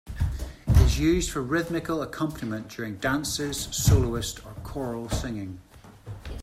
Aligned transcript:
It 0.67 0.77
is 0.79 0.99
used 0.99 1.29
for 1.29 1.43
rhythmical 1.43 2.01
accompaniment 2.01 2.69
during 2.69 2.95
dances, 2.95 3.67
soloist 3.71 4.43
or 4.43 4.53
choral 4.63 5.07
singing. 5.11 5.59